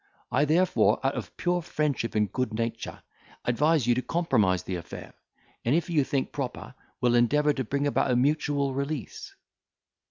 [0.31, 3.03] I therefore, out of pure friendship and good nature,
[3.45, 5.13] advise you to compromise the affair,
[5.63, 9.35] and, if you think proper, will endeavour to bring about a mutual release."